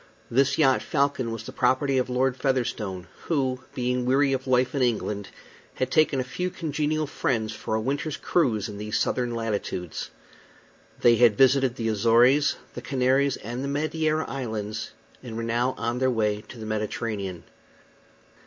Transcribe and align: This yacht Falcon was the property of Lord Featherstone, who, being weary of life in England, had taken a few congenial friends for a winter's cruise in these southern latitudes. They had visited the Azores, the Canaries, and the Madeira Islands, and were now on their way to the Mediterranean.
This 0.31 0.57
yacht 0.57 0.81
Falcon 0.81 1.31
was 1.31 1.43
the 1.43 1.51
property 1.51 1.99
of 1.99 2.09
Lord 2.09 2.35
Featherstone, 2.35 3.05
who, 3.25 3.59
being 3.75 4.03
weary 4.03 4.33
of 4.33 4.47
life 4.47 4.73
in 4.73 4.81
England, 4.81 5.27
had 5.75 5.91
taken 5.91 6.19
a 6.19 6.23
few 6.23 6.49
congenial 6.49 7.05
friends 7.05 7.53
for 7.53 7.75
a 7.75 7.79
winter's 7.79 8.17
cruise 8.17 8.67
in 8.67 8.79
these 8.79 8.97
southern 8.97 9.35
latitudes. 9.35 10.09
They 11.01 11.17
had 11.17 11.37
visited 11.37 11.75
the 11.75 11.89
Azores, 11.89 12.55
the 12.73 12.81
Canaries, 12.81 13.37
and 13.37 13.63
the 13.63 13.67
Madeira 13.67 14.25
Islands, 14.27 14.89
and 15.21 15.37
were 15.37 15.43
now 15.43 15.75
on 15.77 15.99
their 15.99 16.09
way 16.09 16.41
to 16.47 16.57
the 16.57 16.65
Mediterranean. 16.65 17.43